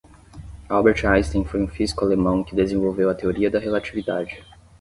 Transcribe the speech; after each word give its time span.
Albert 0.67 1.05
Einstein 1.05 1.45
foi 1.45 1.61
um 1.61 1.67
físico 1.67 2.03
alemão 2.03 2.43
que 2.43 2.55
desenvolveu 2.55 3.07
a 3.07 3.13
Teoria 3.13 3.51
da 3.51 3.59
Relatividade. 3.59 4.43